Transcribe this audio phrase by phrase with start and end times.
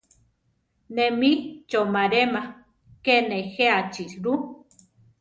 [0.95, 1.31] Né mi
[1.69, 2.41] chomaréma
[3.03, 4.33] ké nejéachi rú.